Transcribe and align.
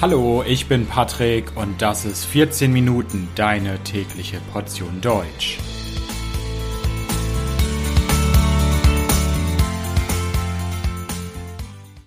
Hallo, 0.00 0.44
ich 0.46 0.68
bin 0.68 0.86
Patrick 0.86 1.56
und 1.56 1.82
das 1.82 2.04
ist 2.04 2.24
14 2.24 2.72
Minuten 2.72 3.26
deine 3.34 3.82
tägliche 3.82 4.38
Portion 4.52 5.00
Deutsch. 5.00 5.58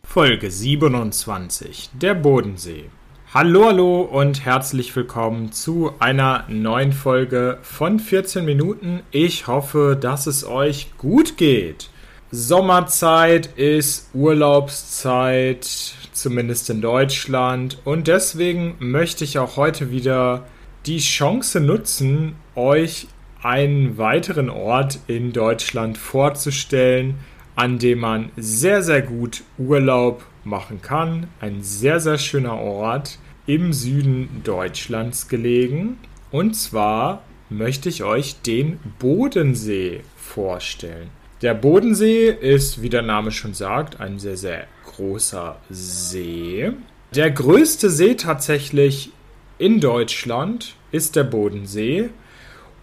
Folge 0.06 0.50
27 0.50 1.90
Der 2.02 2.14
Bodensee. 2.14 2.90
Hallo, 3.34 3.66
hallo 3.66 4.02
und 4.04 4.46
herzlich 4.46 4.96
willkommen 4.96 5.52
zu 5.52 5.92
einer 6.00 6.46
neuen 6.48 6.94
Folge 6.94 7.58
von 7.62 8.00
14 8.00 8.46
Minuten. 8.46 9.02
Ich 9.12 9.48
hoffe, 9.48 9.98
dass 10.00 10.28
es 10.28 10.48
euch 10.48 10.98
gut 10.98 11.36
geht. 11.36 11.90
Sommerzeit 12.34 13.58
ist 13.58 14.10
Urlaubszeit, 14.14 15.66
zumindest 16.14 16.70
in 16.70 16.80
Deutschland. 16.80 17.80
Und 17.84 18.08
deswegen 18.08 18.76
möchte 18.80 19.26
ich 19.26 19.38
auch 19.38 19.58
heute 19.58 19.92
wieder 19.92 20.46
die 20.86 21.00
Chance 21.00 21.60
nutzen, 21.60 22.38
euch 22.56 23.10
einen 23.44 23.98
weiteren 23.98 24.50
Ort 24.50 25.00
in 25.08 25.34
Deutschland 25.34 25.98
vorzustellen, 25.98 27.16
an 27.58 27.80
dem 27.80 28.00
man 28.00 28.32
sehr, 28.38 28.82
sehr 28.82 29.02
gut 29.02 29.44
Urlaub 29.58 30.24
machen 30.46 30.82
kann. 30.82 31.28
Ein 31.42 31.62
sehr, 31.64 32.00
sehr 32.00 32.18
schöner 32.18 32.58
Ort 32.58 33.20
im 33.46 33.74
Süden 33.74 34.42
Deutschlands 34.46 35.28
gelegen. 35.28 35.98
Und 36.32 36.56
zwar 36.56 37.24
möchte 37.50 37.90
ich 37.90 38.06
euch 38.06 38.42
den 38.42 38.80
Bodensee 39.00 40.00
vorstellen. 40.16 41.21
Der 41.42 41.56
Bodensee 41.56 42.30
ist, 42.30 42.84
wie 42.84 42.90
der 42.90 43.02
Name 43.02 43.32
schon 43.32 43.56
sagt, 43.56 44.00
ein 44.00 44.20
sehr, 44.20 44.38
sehr 44.38 44.68
großer 44.86 45.58
See. 45.72 46.72
Der 47.16 47.32
größte 47.32 47.90
See 47.90 48.14
tatsächlich 48.14 49.12
in 49.58 49.80
Deutschland 49.80 50.76
ist 50.92 51.16
der 51.16 51.24
Bodensee. 51.24 52.10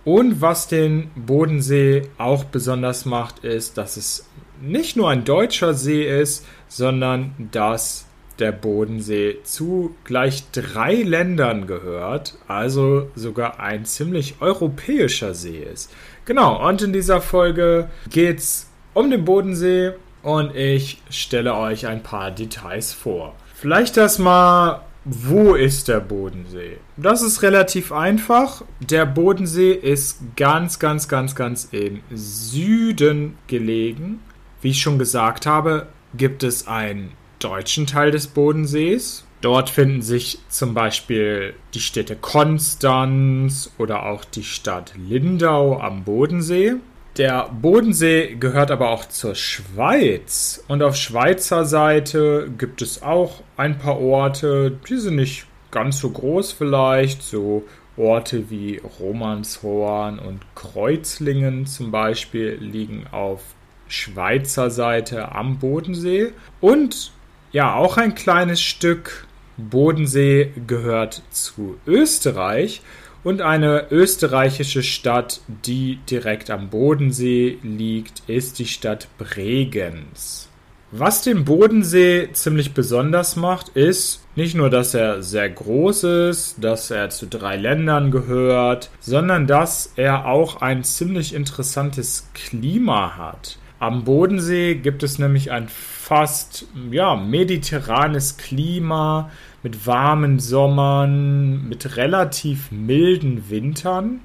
Und 0.05 0.41
was 0.41 0.67
den 0.67 1.11
Bodensee 1.15 2.09
auch 2.19 2.45
besonders 2.45 3.05
macht, 3.05 3.45
ist, 3.45 3.79
dass 3.79 3.97
es 3.97 4.29
nicht 4.61 4.97
nur 4.97 5.09
ein 5.09 5.25
deutscher 5.25 5.75
See 5.75 6.03
ist, 6.21 6.45
sondern 6.67 7.35
dass 7.53 8.08
der 8.39 8.53
Bodensee 8.53 9.39
zu 9.43 9.95
gleich 10.05 10.45
drei 10.53 10.95
Ländern 10.95 11.67
gehört, 11.67 12.35
also 12.47 13.11
sogar 13.15 13.61
ein 13.61 13.85
ziemlich 13.85 14.37
europäischer 14.41 15.35
See 15.35 15.59
ist. 15.59 15.93
Genau, 16.25 16.67
und 16.67 16.83
in 16.83 16.93
dieser 16.93 17.21
Folge 17.21 17.89
geht 18.11 18.39
es 18.39 18.71
um 18.95 19.11
den 19.11 19.25
Bodensee 19.25 19.93
und 20.23 20.55
ich 20.55 21.03
stelle 21.11 21.55
euch 21.55 21.87
ein 21.87 22.03
paar 22.03 22.31
Details 22.31 22.93
vor. 22.93 23.35
Vielleicht 23.55 23.97
erstmal, 23.97 24.83
wo 25.05 25.55
ist 25.55 25.89
der 25.89 26.01
Bodensee? 26.01 26.79
Das 26.97 27.23
ist 27.23 27.43
relativ 27.43 27.93
einfach. 27.93 28.63
Der 28.81 29.07
Bodensee 29.07 29.73
ist 29.73 30.21
ganz, 30.37 30.79
ganz, 30.79 31.09
ganz, 31.09 31.35
ganz 31.35 31.69
im 31.73 32.01
Süden 32.13 33.39
gelegen. 33.47 34.21
Wie 34.61 34.71
ich 34.71 34.83
schon 34.83 34.99
gesagt 34.99 35.47
habe, 35.47 35.87
gibt 36.15 36.43
es 36.43 36.67
einen 36.67 37.13
deutschen 37.39 37.87
Teil 37.87 38.11
des 38.11 38.27
Bodensees. 38.29 39.25
Dort 39.41 39.71
finden 39.71 40.03
sich 40.03 40.41
zum 40.49 40.75
Beispiel 40.75 41.55
die 41.75 41.81
Städte 41.81 42.17
Konstanz 42.17 43.71
oder 43.79 44.07
auch 44.07 44.25
die 44.25 44.43
Stadt 44.43 44.95
Lindau 44.97 45.79
am 45.81 46.05
Bodensee. 46.05 46.75
Der 47.17 47.49
Bodensee 47.49 48.37
gehört 48.39 48.71
aber 48.71 48.91
auch 48.91 49.07
zur 49.07 49.35
Schweiz 49.35 50.65
und 50.69 50.83
auf 50.83 50.97
Schweizer 50.97 51.65
Seite 51.65 52.51
gibt 52.59 52.83
es 52.83 53.03
auch 53.03 53.43
ein 53.57 53.79
paar 53.79 54.01
Orte, 54.01 54.79
die 54.89 54.97
sind 54.99 55.17
nicht 55.17 55.47
ganz 55.71 55.99
so 55.99 56.11
groß 56.11 56.53
vielleicht, 56.53 57.23
so 57.23 57.65
Orte 57.97 58.51
wie 58.51 58.81
Romanshorn 59.01 60.21
und 60.21 60.41
Kreuzlingen 60.55 61.67
zum 61.67 61.91
Beispiel 61.91 62.57
liegen 62.61 63.07
auf 63.11 63.43
Schweizer 63.89 64.71
Seite 64.71 65.33
am 65.33 65.59
Bodensee 65.59 66.33
und 66.61 67.13
ja, 67.53 67.75
auch 67.75 67.97
ein 67.97 68.15
kleines 68.15 68.61
Stück 68.61 69.27
Bodensee 69.57 70.53
gehört 70.67 71.23
zu 71.31 71.79
Österreich 71.87 72.83
und 73.25 73.41
eine 73.43 73.91
österreichische 73.91 74.83
Stadt, 74.83 75.41
die 75.67 75.99
direkt 76.09 76.51
am 76.51 76.71
Bodensee 76.71 77.59
liegt, 77.63 78.23
ist 78.29 78.59
die 78.59 78.67
Stadt 78.67 79.09
Bregenz. 79.19 80.49
Was 80.91 81.23
den 81.23 81.45
Bodensee 81.45 82.31
ziemlich 82.33 82.73
besonders 82.73 83.37
macht, 83.37 83.69
ist 83.71 84.23
nicht 84.37 84.55
nur, 84.55 84.71
dass 84.71 84.95
er 84.95 85.23
sehr 85.23 85.51
groß 85.51 86.05
ist, 86.05 86.65
dass 86.65 86.91
er 86.91 87.11
zu 87.11 87.27
drei 87.27 87.57
Ländern 87.57 88.11
gehört, 88.11 88.89
sondern 89.01 89.47
dass 89.47 89.93
er 89.97 90.25
auch 90.25 90.63
ein 90.63 90.85
ziemlich 90.85 91.35
interessantes 91.35 92.31
Klima 92.33 93.19
hat. 93.19 93.59
Am 93.81 94.05
Bodensee 94.05 94.75
gibt 94.75 95.05
es 95.05 95.19
nämlich 95.19 95.53
ein 95.53 95.69
fast 95.69 96.67
ja, 96.91 97.15
mediterranes 97.15 98.37
Klima 98.37 99.31
mit 99.63 99.87
warmen 99.87 100.41
Sommern, 100.41 101.69
mit 101.69 101.97
relativ 101.97 102.73
milden 102.73 103.51
Wintern. 103.51 104.21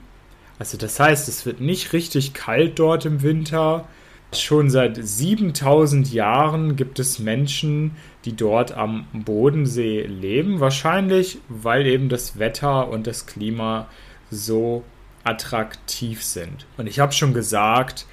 Also 0.57 0.77
das 0.77 0.99
heißt, 0.99 1.27
es 1.27 1.45
wird 1.45 1.61
nicht 1.61 1.93
richtig 1.93 2.33
kalt 2.33 2.79
dort 2.79 3.05
im 3.05 3.21
Winter. 3.21 3.87
Schon 4.31 4.71
seit 4.71 4.97
7000 4.97 6.11
Jahren 6.11 6.75
gibt 6.75 6.97
es 6.97 7.19
Menschen, 7.19 7.91
die 8.25 8.35
dort 8.35 8.71
am 8.71 9.05
Bodensee 9.13 10.01
leben. 10.03 10.59
Wahrscheinlich, 10.61 11.37
weil 11.47 11.85
eben 11.85 12.09
das 12.09 12.39
Wetter 12.39 12.87
und 12.89 13.05
das 13.05 13.27
Klima 13.27 13.87
so 14.31 14.83
attraktiv 15.23 16.23
sind. 16.23 16.65
Und 16.77 16.87
ich 16.87 16.99
habe 16.99 17.11
schon 17.11 17.33
gesagt, 17.35 18.07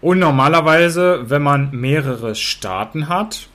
Und 0.01 0.19
normalerweise, 0.19 1.31
wenn 1.31 1.43
man 1.43 1.71
mehrere 1.73 2.35
Staaten 2.35 3.09
hat, 3.09 3.49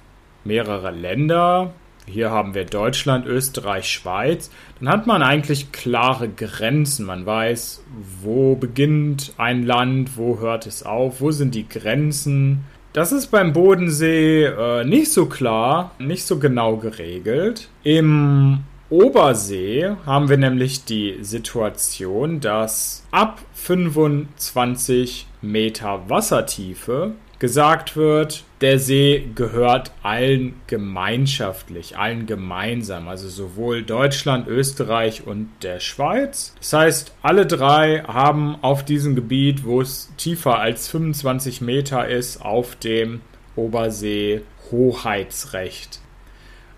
mehrere 0.44 0.92
Länder, 0.92 1.74
hier 2.06 2.32
haben 2.32 2.54
wir 2.54 2.66
Deutschland, 2.66 3.26
Österreich, 3.26 3.90
Schweiz, 3.90 4.52
dann 4.80 4.90
hat 4.90 5.08
man 5.08 5.24
eigentlich 5.24 5.72
klare 5.72 6.28
Grenzen. 6.28 7.06
Man 7.06 7.26
weiß, 7.26 7.84
wo 8.22 8.56
beginnt 8.56 9.34
ein 9.38 9.64
Land, 9.64 10.18
wo 10.18 10.40
hört 10.40 10.68
es 10.68 10.84
auf, 10.84 11.22
wo 11.22 11.32
sind 11.32 11.56
die 11.56 11.68
Grenzen. 11.68 12.66
Das 12.94 13.12
ist 13.12 13.28
beim 13.28 13.54
Bodensee 13.54 14.46
äh, 14.46 14.86
nicht 14.86 15.12
so 15.12 15.26
klar, 15.26 15.92
nicht 15.98 16.26
so 16.26 16.38
genau 16.38 16.78
geregelt. 16.78 17.70
Im 17.84 18.60
Obersee 18.92 19.96
haben 20.06 20.30
wir 20.30 20.38
nämlich 20.38 20.86
die 20.86 21.18
Situation, 21.22 22.40
dass 22.40 23.04
ab 23.10 23.40
25 23.56 25.26
Meter 25.42 26.02
Wassertiefe 26.08 27.14
gesagt 27.44 27.98
wird, 27.98 28.46
der 28.62 28.80
See 28.80 29.28
gehört 29.36 29.92
allen 30.02 30.54
gemeinschaftlich, 30.68 31.98
allen 31.98 32.26
gemeinsam, 32.26 33.10
also 33.10 33.28
sowohl 33.28 33.84
Deutschland, 33.84 34.48
Österreich 34.48 35.28
und 35.28 35.50
der 35.62 35.82
Schweiz. 35.82 36.56
Das 36.60 36.72
heißt, 36.72 37.16
alle 37.22 37.46
drei 37.46 38.02
haben 38.08 38.56
auf 38.62 38.86
diesem 38.86 39.14
Gebiet, 39.14 39.66
wo 39.66 39.82
es 39.82 40.10
tiefer 40.16 40.60
als 40.60 40.88
25 40.88 41.60
Meter 41.60 42.08
ist, 42.08 42.42
auf 42.42 42.78
dem 42.78 43.20
Obersee 43.58 44.44
Hoheitsrecht. 44.72 46.00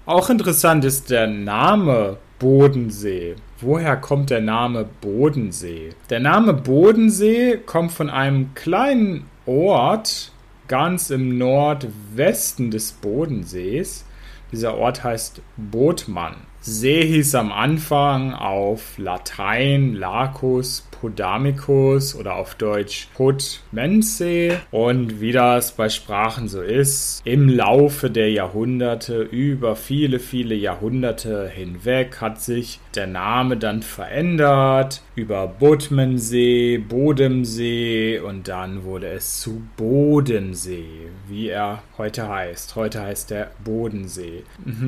Auch 0.07 0.31
interessant 0.31 0.83
ist 0.83 1.11
der 1.11 1.27
Name 1.27 2.17
Bodensee. 2.39 3.35
Woher 3.61 3.97
kommt 3.97 4.31
der 4.31 4.41
Name 4.41 4.89
Bodensee? 4.99 5.91
Der 6.09 6.21
Name 6.21 6.55
Bodensee 6.55 7.57
kommt 7.63 7.91
von 7.91 8.09
einem 8.09 8.55
kleinen 8.55 9.25
Ort 9.45 10.31
ganz 10.67 11.09
im 11.09 11.37
Nordwesten 11.37 12.71
des 12.71 12.91
Bodensees. 12.91 14.05
Dieser 14.55 14.77
Ort 14.77 15.03
heißt 15.03 15.41
Bodmann. 15.57 16.37
See 16.61 17.05
hieß 17.05 17.35
am 17.35 17.51
Anfang 17.51 18.33
auf 18.33 18.97
Latein 18.97 19.95
Lacus 19.95 20.87
Podamicus 21.05 22.15
oder 22.15 22.35
auf 22.35 22.55
Deutsch 22.55 23.07
Podmense. 23.13 24.59
Und 24.71 25.21
wie 25.21 25.31
das 25.31 25.73
bei 25.73 25.89
Sprachen 25.89 26.47
so 26.47 26.61
ist, 26.61 27.21
im 27.25 27.49
Laufe 27.49 28.09
der 28.09 28.31
Jahrhunderte, 28.31 29.21
über 29.21 29.75
viele, 29.75 30.19
viele 30.19 30.55
Jahrhunderte 30.55 31.47
hinweg, 31.47 32.21
hat 32.21 32.41
sich 32.41 32.79
der 32.95 33.05
Name 33.05 33.57
dann 33.57 33.83
verändert 33.83 35.01
über 35.15 35.47
Bodmensee, 35.47 36.77
Bodemsee 36.77 38.19
und 38.19 38.47
dann 38.47 38.83
wurde 38.83 39.09
es 39.09 39.41
zu 39.41 39.61
Bodensee, 39.77 41.04
wie 41.27 41.49
er 41.49 41.81
heute 41.97 42.27
heißt. 42.27 42.75
Heute 42.75 43.01
heißt 43.01 43.31
er 43.31 43.51
Bodensee. 43.63 44.43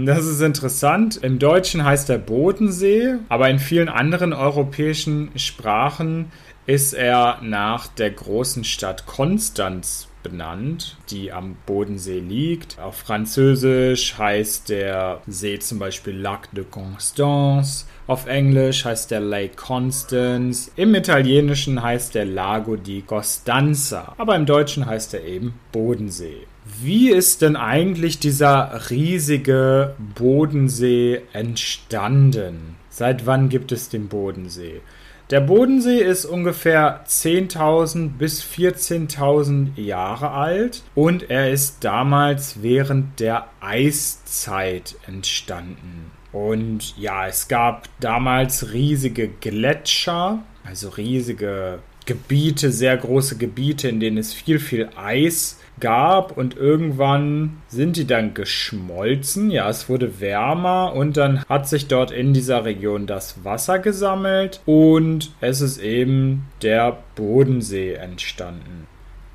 Das 0.05 0.25
ist 0.25 0.41
interessant. 0.41 1.17
Im 1.17 1.39
Deutschen 1.39 1.83
heißt 1.83 2.09
er 2.09 2.17
Bodensee, 2.17 3.15
aber 3.29 3.49
in 3.49 3.59
vielen 3.59 3.89
anderen 3.89 4.33
europäischen 4.33 5.31
Sprachen 5.35 6.31
ist 6.67 6.93
er 6.93 7.39
nach 7.41 7.87
der 7.87 8.11
großen 8.11 8.65
Stadt 8.65 9.05
Konstanz 9.05 10.09
benannt, 10.21 10.97
die 11.09 11.31
am 11.31 11.55
Bodensee 11.65 12.19
liegt. 12.19 12.77
Auf 12.77 12.97
Französisch 12.97 14.17
heißt 14.17 14.67
der 14.67 15.21
See 15.27 15.59
zum 15.59 15.79
Beispiel 15.79 16.13
Lac 16.17 16.51
de 16.51 16.65
Constance. 16.65 17.85
Auf 18.05 18.25
Englisch 18.27 18.83
heißt 18.83 19.11
der 19.11 19.21
Lake 19.21 19.55
Constance. 19.55 20.69
Im 20.75 20.93
Italienischen 20.93 21.81
heißt 21.81 22.15
der 22.15 22.25
Lago 22.25 22.75
di 22.75 23.01
Costanza. 23.01 24.13
Aber 24.17 24.35
im 24.35 24.45
Deutschen 24.45 24.85
heißt 24.85 25.13
er 25.13 25.23
eben 25.23 25.53
Bodensee. 25.71 26.47
Wie 26.81 27.11
ist 27.11 27.41
denn 27.41 27.55
eigentlich 27.55 28.19
dieser 28.19 28.89
riesige 28.89 29.95
Bodensee 30.15 31.21
entstanden? 31.31 32.75
Seit 32.89 33.25
wann 33.25 33.47
gibt 33.47 33.71
es 33.71 33.87
den 33.87 34.09
Bodensee? 34.09 34.81
Der 35.29 35.41
Bodensee 35.41 35.99
ist 35.99 36.23
ungefähr 36.23 37.03
10.000 37.05 38.17
bis 38.17 38.41
14.000 38.41 39.77
Jahre 39.77 40.31
alt 40.31 40.83
und 40.95 41.29
er 41.29 41.51
ist 41.51 41.83
damals 41.83 42.63
während 42.63 43.19
der 43.19 43.47
Eiszeit 43.59 44.95
entstanden. 45.05 46.11
Und 46.31 46.97
ja, 46.97 47.27
es 47.27 47.49
gab 47.49 47.89
damals 47.99 48.71
riesige 48.71 49.27
Gletscher, 49.27 50.39
also 50.63 50.89
riesige 50.89 51.79
Gebiete, 52.07 52.71
sehr 52.71 52.97
große 52.97 53.37
Gebiete, 53.37 53.89
in 53.89 53.99
denen 53.99 54.17
es 54.17 54.33
viel, 54.33 54.57
viel 54.57 54.89
Eis 54.95 55.59
gab 55.79 56.35
und 56.35 56.57
irgendwann 56.57 57.61
sind 57.67 57.97
die 57.97 58.07
dann 58.07 58.33
geschmolzen. 58.33 59.51
Ja, 59.51 59.69
es 59.69 59.89
wurde 59.89 60.19
wärmer 60.19 60.93
und 60.93 61.17
dann 61.17 61.43
hat 61.47 61.67
sich 61.67 61.87
dort 61.87 62.09
in 62.09 62.33
dieser 62.33 62.65
Region 62.65 63.05
das 63.05 63.43
Wasser 63.43 63.77
gesammelt 63.77 64.61
und 64.65 65.31
es 65.41 65.61
ist 65.61 65.77
eben 65.77 66.47
der 66.63 66.97
Bodensee 67.15 67.93
entstanden. 67.93 68.87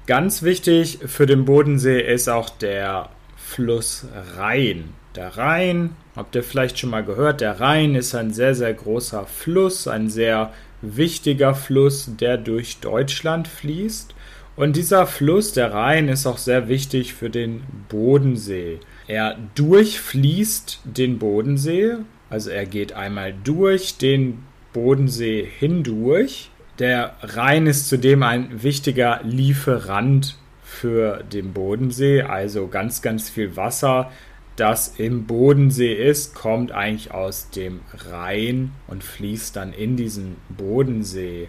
Ganz 0.06 0.42
wichtig 0.42 0.98
für 1.06 1.26
den 1.26 1.44
Bodensee 1.44 2.00
ist 2.00 2.28
auch 2.28 2.50
der 2.50 3.10
Fluss 3.36 4.06
Rhein. 4.36 4.94
Der 5.14 5.36
Rhein, 5.36 5.94
habt 6.16 6.34
ihr 6.34 6.42
vielleicht 6.42 6.78
schon 6.78 6.90
mal 6.90 7.04
gehört, 7.04 7.42
der 7.42 7.60
Rhein 7.60 7.94
ist 7.94 8.14
ein 8.14 8.32
sehr, 8.32 8.54
sehr 8.54 8.72
großer 8.72 9.26
Fluss, 9.26 9.86
ein 9.86 10.08
sehr 10.08 10.52
wichtiger 10.82 11.54
Fluss, 11.54 12.10
der 12.20 12.36
durch 12.36 12.80
Deutschland 12.80 13.48
fließt. 13.48 14.14
Und 14.54 14.76
dieser 14.76 15.06
Fluss, 15.06 15.52
der 15.52 15.72
Rhein, 15.72 16.08
ist 16.08 16.26
auch 16.26 16.38
sehr 16.38 16.68
wichtig 16.68 17.14
für 17.14 17.30
den 17.30 17.62
Bodensee. 17.88 18.80
Er 19.06 19.38
durchfließt 19.54 20.80
den 20.84 21.18
Bodensee, 21.18 21.96
also 22.28 22.50
er 22.50 22.66
geht 22.66 22.92
einmal 22.92 23.34
durch 23.44 23.96
den 23.96 24.42
Bodensee 24.72 25.48
hindurch. 25.58 26.50
Der 26.78 27.16
Rhein 27.22 27.66
ist 27.66 27.88
zudem 27.88 28.22
ein 28.22 28.62
wichtiger 28.62 29.20
Lieferant 29.22 30.36
für 30.62 31.22
den 31.22 31.52
Bodensee, 31.52 32.22
also 32.22 32.68
ganz, 32.68 33.02
ganz 33.02 33.28
viel 33.28 33.56
Wasser, 33.56 34.10
das 34.56 34.98
im 34.98 35.26
Bodensee 35.26 35.94
ist, 35.94 36.34
kommt 36.34 36.72
eigentlich 36.72 37.12
aus 37.12 37.50
dem 37.50 37.80
Rhein 38.10 38.72
und 38.86 39.02
fließt 39.02 39.56
dann 39.56 39.72
in 39.72 39.96
diesen 39.96 40.36
Bodensee. 40.50 41.48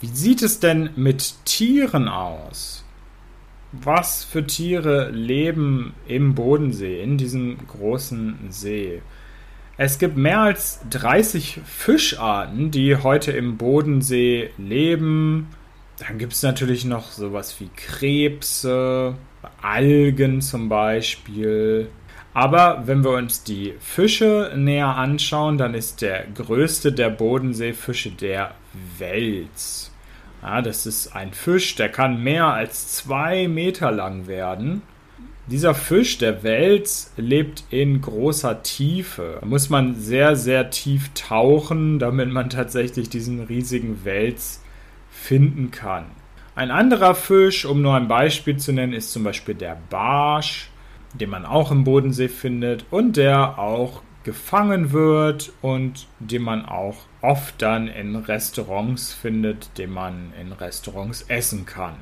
Wie 0.00 0.06
sieht 0.06 0.42
es 0.42 0.60
denn 0.60 0.90
mit 0.96 1.44
Tieren 1.44 2.08
aus? 2.08 2.84
Was 3.72 4.24
für 4.24 4.46
Tiere 4.46 5.10
leben 5.10 5.94
im 6.06 6.34
Bodensee, 6.34 7.02
in 7.02 7.18
diesem 7.18 7.58
großen 7.66 8.36
See? 8.50 9.02
Es 9.78 9.98
gibt 9.98 10.16
mehr 10.16 10.40
als 10.40 10.80
30 10.88 11.60
Fischarten, 11.64 12.70
die 12.70 12.96
heute 12.96 13.32
im 13.32 13.58
Bodensee 13.58 14.50
leben. 14.56 15.48
Dann 15.98 16.18
gibt 16.18 16.32
es 16.32 16.42
natürlich 16.42 16.84
noch 16.84 17.10
sowas 17.10 17.58
wie 17.60 17.68
Krebse, 17.76 19.16
Algen 19.60 20.40
zum 20.40 20.68
Beispiel. 20.68 21.88
Aber 22.36 22.82
wenn 22.84 23.02
wir 23.02 23.12
uns 23.12 23.44
die 23.44 23.72
Fische 23.80 24.52
näher 24.54 24.94
anschauen, 24.94 25.56
dann 25.56 25.72
ist 25.72 26.02
der 26.02 26.26
größte 26.34 26.92
der 26.92 27.08
Bodenseefische 27.08 28.10
der 28.10 28.50
Wels. 28.98 29.90
Ja, 30.42 30.60
das 30.60 30.84
ist 30.84 31.16
ein 31.16 31.32
Fisch, 31.32 31.76
der 31.76 31.88
kann 31.88 32.22
mehr 32.22 32.44
als 32.44 32.88
zwei 32.88 33.48
Meter 33.48 33.90
lang 33.90 34.26
werden. 34.26 34.82
Dieser 35.46 35.74
Fisch, 35.74 36.18
der 36.18 36.42
Wels, 36.42 37.10
lebt 37.16 37.64
in 37.70 38.02
großer 38.02 38.62
Tiefe. 38.62 39.38
Da 39.40 39.46
muss 39.46 39.70
man 39.70 39.94
sehr, 39.94 40.36
sehr 40.36 40.68
tief 40.68 41.12
tauchen, 41.14 41.98
damit 41.98 42.28
man 42.28 42.50
tatsächlich 42.50 43.08
diesen 43.08 43.44
riesigen 43.44 44.04
Wels 44.04 44.62
finden 45.10 45.70
kann. 45.70 46.04
Ein 46.54 46.70
anderer 46.70 47.14
Fisch, 47.14 47.64
um 47.64 47.80
nur 47.80 47.94
ein 47.94 48.08
Beispiel 48.08 48.58
zu 48.58 48.74
nennen, 48.74 48.92
ist 48.92 49.10
zum 49.10 49.24
Beispiel 49.24 49.54
der 49.54 49.78
Barsch 49.88 50.68
den 51.18 51.30
man 51.30 51.44
auch 51.44 51.70
im 51.70 51.84
Bodensee 51.84 52.28
findet 52.28 52.84
und 52.90 53.16
der 53.16 53.58
auch 53.58 54.02
gefangen 54.24 54.90
wird 54.90 55.52
und 55.62 56.08
den 56.18 56.42
man 56.42 56.64
auch 56.66 56.96
oft 57.22 57.62
dann 57.62 57.86
in 57.86 58.16
Restaurants 58.16 59.12
findet, 59.12 59.78
den 59.78 59.92
man 59.92 60.32
in 60.40 60.52
Restaurants 60.52 61.22
essen 61.28 61.64
kann. 61.64 61.94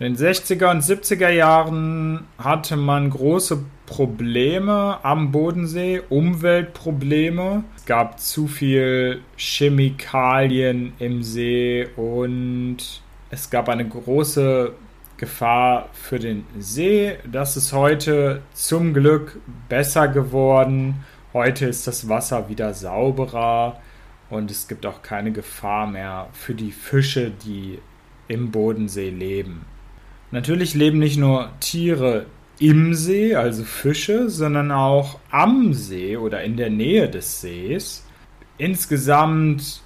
In 0.00 0.14
den 0.14 0.16
60er 0.16 0.70
und 0.70 0.82
70er 0.82 1.30
Jahren 1.30 2.26
hatte 2.38 2.76
man 2.76 3.10
große 3.10 3.64
Probleme 3.86 4.98
am 5.02 5.32
Bodensee, 5.32 6.02
Umweltprobleme. 6.08 7.64
Es 7.76 7.84
gab 7.84 8.20
zu 8.20 8.46
viel 8.46 9.22
Chemikalien 9.36 10.92
im 11.00 11.24
See 11.24 11.88
und 11.96 12.78
es 13.30 13.50
gab 13.50 13.68
eine 13.68 13.88
große 13.88 14.72
Gefahr 15.18 15.88
für 15.92 16.18
den 16.18 16.46
See. 16.58 17.16
Das 17.30 17.56
ist 17.56 17.72
heute 17.72 18.42
zum 18.54 18.94
Glück 18.94 19.40
besser 19.68 20.08
geworden. 20.08 21.04
Heute 21.34 21.66
ist 21.66 21.86
das 21.86 22.08
Wasser 22.08 22.48
wieder 22.48 22.72
sauberer 22.72 23.80
und 24.30 24.50
es 24.50 24.68
gibt 24.68 24.86
auch 24.86 25.02
keine 25.02 25.32
Gefahr 25.32 25.86
mehr 25.86 26.28
für 26.32 26.54
die 26.54 26.70
Fische, 26.70 27.30
die 27.30 27.80
im 28.28 28.50
Bodensee 28.50 29.10
leben. 29.10 29.66
Natürlich 30.30 30.74
leben 30.74 30.98
nicht 30.98 31.18
nur 31.18 31.50
Tiere 31.60 32.26
im 32.60 32.94
See, 32.94 33.34
also 33.34 33.64
Fische, 33.64 34.28
sondern 34.30 34.70
auch 34.70 35.18
am 35.30 35.72
See 35.74 36.16
oder 36.16 36.42
in 36.44 36.56
der 36.56 36.70
Nähe 36.70 37.08
des 37.08 37.40
Sees. 37.40 38.06
Insgesamt 38.56 39.82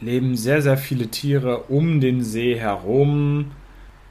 leben 0.00 0.36
sehr, 0.36 0.62
sehr 0.62 0.76
viele 0.76 1.08
Tiere 1.08 1.64
um 1.64 2.00
den 2.00 2.22
See 2.22 2.58
herum. 2.58 3.50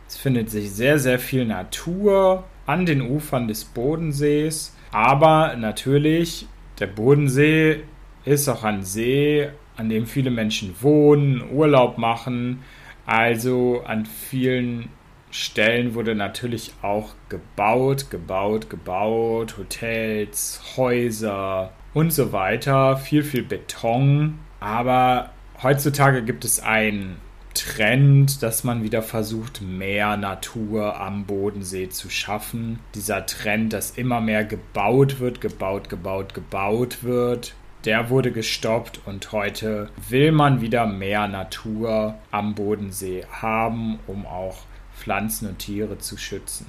Es 0.08 0.18
findet 0.18 0.50
sich 0.50 0.72
sehr, 0.72 1.00
sehr 1.00 1.20
viel 1.20 1.46
Natur 1.46 2.44
an 2.66 2.86
den 2.86 3.02
Ufern 3.02 3.48
des 3.48 3.66
Bodensees. 3.66 4.76
Aber 4.92 5.56
natürlich, 5.56 6.48
der 6.80 6.88
Bodensee 6.88 7.84
ist 8.24 8.48
auch 8.48 8.64
ein 8.64 8.84
See, 8.84 9.50
an 9.78 9.90
dem 9.90 10.06
viele 10.06 10.32
Menschen 10.32 10.76
wohnen, 10.82 11.44
Urlaub 11.52 11.98
machen. 11.98 12.64
Also 13.06 13.84
an 13.86 14.06
vielen 14.06 14.90
Stellen 15.32 15.96
wurde 15.96 16.16
natürlich 16.16 16.74
auch 16.82 17.14
gebaut, 17.30 18.10
gebaut, 18.10 18.70
gebaut, 18.70 19.58
Hotels, 19.58 20.62
Häuser 20.78 21.74
und 21.94 22.14
so 22.14 22.32
weiter, 22.32 22.98
viel, 22.98 23.24
viel 23.24 23.44
Beton. 23.44 24.40
Aber 24.60 25.32
heutzutage 25.62 26.24
gibt 26.24 26.46
es 26.46 26.62
einen 26.62 27.18
Trend, 27.56 28.44
dass 28.44 28.64
man 28.64 28.84
wieder 28.84 29.02
versucht, 29.02 29.62
mehr 29.64 30.16
Natur 30.18 31.00
am 31.00 31.26
Bodensee 31.26 31.90
zu 31.90 32.12
schaffen. 32.12 32.80
Dieser 32.94 33.26
Trend, 33.26 33.74
dass 33.74 33.92
immer 33.92 34.22
mehr 34.22 34.46
gebaut 34.46 35.20
wird, 35.20 35.42
gebaut, 35.42 35.90
gebaut, 35.90 36.36
gebaut 36.36 37.04
wird, 37.04 37.56
der 37.86 38.10
wurde 38.10 38.32
gestoppt 38.32 39.02
und 39.06 39.32
heute 39.32 39.90
will 40.10 40.32
man 40.32 40.62
wieder 40.62 40.86
mehr 40.86 41.28
Natur 41.28 42.16
am 42.32 42.54
Bodensee 42.56 43.26
haben, 43.32 44.00
um 44.06 44.26
auch 44.26 44.58
Pflanzen 44.96 45.50
und 45.50 45.60
Tiere 45.60 45.98
zu 45.98 46.18
schützen. 46.18 46.68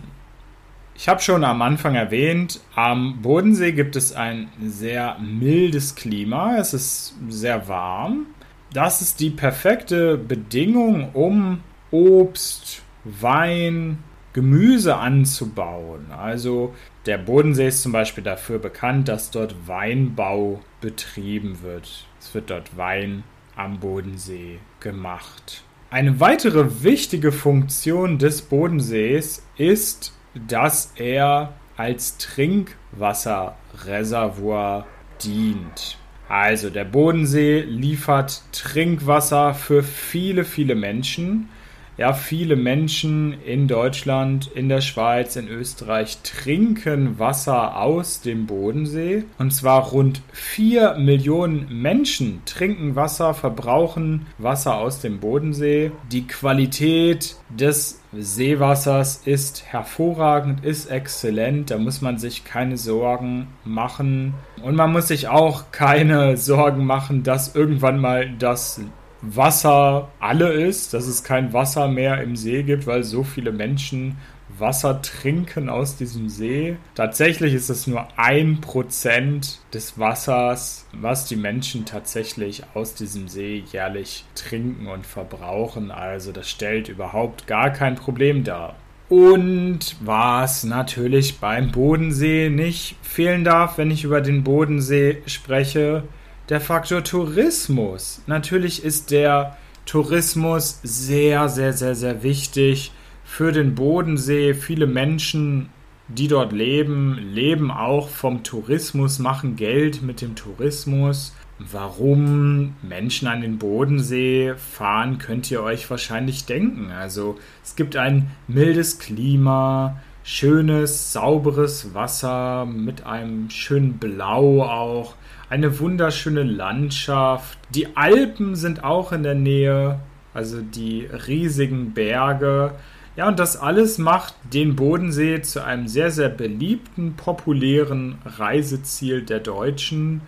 Ich 0.99 1.09
habe 1.09 1.21
schon 1.21 1.45
am 1.45 1.61
Anfang 1.61 1.95
erwähnt, 1.95 2.61
am 2.75 3.21
Bodensee 3.21 3.73
gibt 3.73 3.97
es 3.97 4.15
ein 4.15 4.49
sehr 4.63 5.19
mildes 5.19 5.95
Klima. 5.95 6.57
Es 6.57 6.73
ist 6.73 7.15
sehr 7.29 7.69
warm. 7.69 8.27
Das 8.73 9.01
ist 9.01 9.21
die 9.21 9.31
perfekte 9.31 10.19
Bedingung, 10.19 11.11
um 11.13 11.61
Obst, 11.91 12.83
Wein, 13.05 13.99
Gemüse 14.33 14.97
anzubauen. 14.97 16.11
Also 16.11 16.75
der 17.07 17.19
Bodensee 17.19 17.69
ist 17.69 17.83
zum 17.83 17.93
Beispiel 17.93 18.25
dafür 18.25 18.59
bekannt, 18.59 19.07
dass 19.09 19.31
dort 19.31 19.55
Weinbau 19.67 20.61
betrieben 20.81 21.63
wird. 21.63 22.07
Es 22.21 22.35
wird 22.35 22.51
dort 22.51 22.77
Wein 22.77 23.23
am 23.55 23.79
Bodensee 23.81 24.59
gemacht. 24.81 25.63
Eine 25.89 26.19
weitere 26.21 26.83
wichtige 26.83 27.33
Funktion 27.33 28.19
des 28.19 28.43
Bodensees 28.43 29.47
ist, 29.57 30.13
dass 30.49 30.93
er 30.97 31.55
als 31.77 32.19
Trinkwasserreservoir 32.19 34.85
dient. 35.23 35.97
Also 36.29 36.71
der 36.71 36.85
Bodensee 36.85 37.61
liefert 37.61 38.43
Trinkwasser 38.53 39.55
für 39.55 39.83
viele, 39.83 40.45
viele 40.45 40.75
Menschen 40.75 41.49
ja, 41.99 42.13
viele 42.13 42.57
Menschen 42.57 43.35
in 43.45 43.69
Deutschland, 43.69 44.51
in 44.55 44.69
der 44.69 44.83
Schweiz, 44.83 45.37
in 45.37 45.49
Österreich 45.49 46.19
trinken 46.23 47.19
Wasser 47.19 47.81
aus 47.81 48.21
dem 48.21 48.47
Bodensee. 48.47 49.25
Und 49.39 49.53
zwar 49.53 49.89
rund 49.89 50.21
4 50.33 50.97
Millionen 50.99 51.67
Menschen 51.81 52.43
trinken 52.45 52.97
Wasser, 52.97 53.33
verbrauchen 53.33 54.27
Wasser 54.39 54.77
aus 54.77 55.01
dem 55.01 55.21
Bodensee. 55.21 55.91
Die 56.13 56.27
Qualität 56.27 57.37
des 57.49 58.01
Seewassers 58.13 59.23
ist 59.25 59.65
hervorragend, 59.65 60.65
ist 60.65 60.91
exzellent. 60.91 61.71
Da 61.71 61.79
muss 61.79 62.03
man 62.03 62.19
sich 62.19 62.45
keine 62.45 62.77
Sorgen 62.77 63.47
machen. 63.65 64.35
Und 64.63 64.77
man 64.77 64.93
muss 64.93 65.09
sich 65.09 65.29
auch 65.29 65.71
keine 65.73 66.37
Sorgen 66.47 66.85
machen, 66.85 67.23
dass 67.23 67.55
irgendwann 67.55 67.99
mal 67.99 68.31
das 68.39 68.81
Wasser 69.23 70.09
alle 70.21 70.53
ist, 70.53 70.95
dass 70.95 71.07
es 71.07 71.25
kein 71.25 71.53
Wasser 71.53 71.89
mehr 71.89 72.23
im 72.23 72.37
See 72.37 72.63
gibt, 72.63 72.87
weil 72.87 73.03
so 73.03 73.23
viele 73.23 73.53
Menschen 73.53 74.17
Wasser 74.59 75.03
trinken 75.03 75.69
aus 75.69 75.97
diesem 75.97 76.29
See. 76.29 76.77
Tatsächlich 76.95 77.55
ist 77.55 77.69
es 77.69 77.87
nur 77.87 78.07
ein 78.17 78.61
Prozent 78.61 79.61
des 79.73 79.99
Wassers, 79.99 80.87
was 80.93 81.27
die 81.27 81.37
Menschen 81.37 81.85
tatsächlich 81.85 82.63
aus 82.75 82.95
diesem 82.95 83.29
See 83.29 83.65
jährlich 83.73 84.25
trinken 84.35 84.87
und 84.87 85.07
verbrauchen. 85.07 85.91
Also 85.91 86.33
das 86.33 86.49
stellt 86.49 86.89
überhaupt 86.89 87.47
gar 87.47 87.71
kein 87.71 87.97
Problem 87.97 88.45
dar. 88.45 88.77
Und 89.09 89.97
was 90.01 90.65
natürlich 90.65 91.39
beim 91.39 91.71
Bodensee 91.71 92.51
nicht 92.51 92.97
fehlen 93.03 93.45
darf, 93.45 93.79
wenn 93.79 93.91
ich 93.91 94.03
über 94.03 94.21
den 94.21 94.43
Bodensee 94.43 95.23
spreche, 95.27 96.03
der 96.49 96.61
Faktor 96.61 97.03
Tourismus. 97.03 98.23
Natürlich 98.27 98.85
ist 98.85 99.11
der 99.11 99.57
Tourismus 99.85 100.81
sehr, 100.83 101.49
sehr, 101.49 101.73
sehr, 101.73 101.95
sehr 101.95 102.23
wichtig 102.23 102.93
für 103.25 103.53
den 103.53 103.75
Bodensee. 103.75 104.55
Viele 104.55 104.87
Menschen, 104.87 105.71
die 106.09 106.29
dort 106.29 106.53
leben, 106.53 107.19
leben 107.33 107.71
auch 107.71 108.09
vom 108.09 108.43
Tourismus, 108.43 109.19
machen 109.19 109.57
Geld 109.57 110.03
mit 110.03 110.21
dem 110.21 110.37
Tourismus. 110.37 111.35
Warum 111.59 112.75
Menschen 112.83 113.29
an 113.29 113.41
den 113.41 113.59
Bodensee 113.59 114.55
fahren, 114.57 115.19
könnt 115.19 115.51
ihr 115.51 115.63
euch 115.63 115.89
wahrscheinlich 115.91 116.45
denken. 116.45 116.91
Also 116.91 117.39
es 117.65 117.77
gibt 117.77 117.97
ein 117.97 118.31
mildes 118.47 118.99
Klima, 118.99 120.01
schönes, 120.27 121.13
sauberes 121.13 121.95
Wasser 121.95 122.67
mit 122.67 123.07
einem 123.07 123.49
schönen 123.49 123.99
Blau 123.99 124.65
auch 124.65 125.15
eine 125.49 125.79
wunderschöne 125.79 126.43
Landschaft. 126.43 127.57
Die 127.77 127.97
Alpen 127.97 128.57
sind 128.57 128.83
auch 128.83 129.13
in 129.13 129.23
der 129.23 129.37
Nähe, 129.37 130.01
also 130.35 130.61
die 130.63 131.07
riesigen 131.29 131.95
Berge. 131.95 132.73
Ja, 133.15 133.29
und 133.29 133.39
das 133.39 133.57
alles 133.57 133.99
macht 133.99 134.35
den 134.53 134.75
Bodensee 134.75 135.43
zu 135.43 135.65
einem 135.65 135.87
sehr, 135.87 136.11
sehr 136.11 136.29
beliebten, 136.29 137.15
populären 137.15 138.19
Reiseziel 138.25 139.23
der 139.23 139.39
Deutschen. 139.39 140.23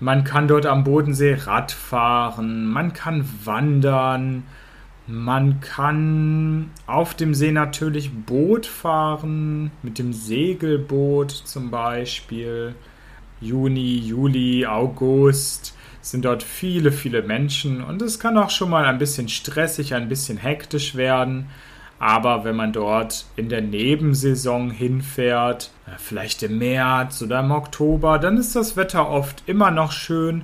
Man 0.00 0.24
kann 0.24 0.48
dort 0.48 0.64
am 0.64 0.82
Bodensee 0.82 1.34
Radfahren, 1.34 2.66
man 2.66 2.94
kann 2.94 3.28
wandern, 3.44 4.44
man 5.06 5.60
kann 5.60 6.70
auf 6.86 7.14
dem 7.14 7.34
See 7.34 7.52
natürlich 7.52 8.12
Boot 8.12 8.66
fahren, 8.66 9.70
mit 9.82 9.98
dem 9.98 10.12
Segelboot 10.12 11.30
zum 11.30 11.70
Beispiel. 11.70 12.74
Juni, 13.40 13.98
Juli, 13.98 14.66
August 14.66 15.76
sind 16.00 16.24
dort 16.24 16.42
viele, 16.42 16.90
viele 16.90 17.22
Menschen 17.22 17.82
und 17.82 18.02
es 18.02 18.18
kann 18.18 18.38
auch 18.38 18.50
schon 18.50 18.70
mal 18.70 18.84
ein 18.84 18.98
bisschen 18.98 19.28
stressig, 19.28 19.94
ein 19.94 20.08
bisschen 20.08 20.38
hektisch 20.38 20.94
werden. 20.94 21.46
Aber 21.98 22.44
wenn 22.44 22.56
man 22.56 22.72
dort 22.72 23.26
in 23.36 23.48
der 23.48 23.62
Nebensaison 23.62 24.70
hinfährt, 24.70 25.70
vielleicht 25.98 26.42
im 26.42 26.58
März 26.58 27.22
oder 27.22 27.40
im 27.40 27.50
Oktober, 27.50 28.18
dann 28.18 28.36
ist 28.36 28.54
das 28.54 28.76
Wetter 28.76 29.08
oft 29.08 29.42
immer 29.46 29.70
noch 29.70 29.92
schön 29.92 30.42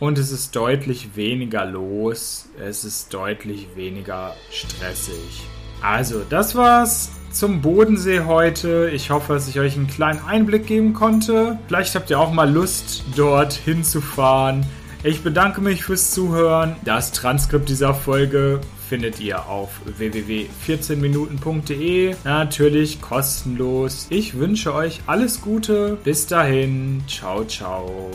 und 0.00 0.18
es 0.18 0.32
ist 0.32 0.56
deutlich 0.56 1.14
weniger 1.14 1.64
los. 1.64 2.48
Es 2.58 2.82
ist 2.84 3.14
deutlich 3.14 3.68
weniger 3.76 4.34
stressig. 4.50 5.44
Also, 5.82 6.22
das 6.28 6.56
war's 6.56 7.12
zum 7.30 7.62
Bodensee 7.62 8.20
heute. 8.20 8.90
Ich 8.92 9.10
hoffe, 9.10 9.32
dass 9.34 9.48
ich 9.48 9.60
euch 9.60 9.76
einen 9.76 9.86
kleinen 9.86 10.24
Einblick 10.24 10.66
geben 10.66 10.94
konnte. 10.94 11.60
Vielleicht 11.68 11.94
habt 11.94 12.10
ihr 12.10 12.18
auch 12.18 12.32
mal 12.32 12.50
Lust, 12.50 13.04
dort 13.14 13.52
hinzufahren. 13.52 14.66
Ich 15.02 15.22
bedanke 15.22 15.62
mich 15.62 15.84
fürs 15.84 16.10
Zuhören. 16.10 16.76
Das 16.84 17.12
Transkript 17.12 17.70
dieser 17.70 17.94
Folge 17.94 18.60
findet 18.88 19.20
ihr 19.20 19.46
auf 19.46 19.80
www.14minuten.de. 19.86 22.16
Natürlich 22.24 23.00
kostenlos. 23.00 24.08
Ich 24.10 24.38
wünsche 24.38 24.74
euch 24.74 25.00
alles 25.06 25.40
Gute. 25.40 25.96
Bis 26.04 26.26
dahin. 26.26 27.02
Ciao, 27.06 27.44
ciao. 27.44 28.10